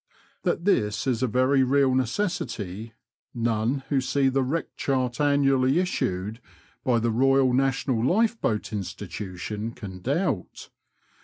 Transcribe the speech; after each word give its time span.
That 0.41 0.65
this 0.65 1.05
is 1.05 1.21
a 1.21 1.27
very 1.27 1.61
real 1.61 1.93
necessity, 1.93 2.93
none 3.35 3.83
who 3.89 4.01
see 4.01 4.29
the 4.29 4.41
Wreck 4.41 4.75
Chart 4.75 5.21
annually 5.21 5.77
issued 5.77 6.41
by 6.83 6.97
the 6.97 7.11
Eoyal 7.11 7.53
National 7.53 8.03
Lifeboat 8.03 8.73
Institution 8.73 9.73
can 9.73 9.99
doubt. 9.99 10.71